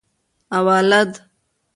اوالد 0.57 1.11